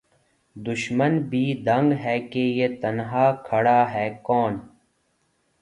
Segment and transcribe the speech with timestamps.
[0.55, 4.53] دُشمن بھی دنگ ہے کہ یہ تنہا کھڑا ہے کون